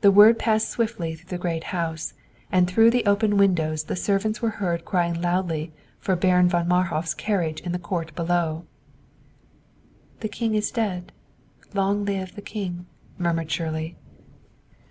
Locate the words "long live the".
11.74-12.40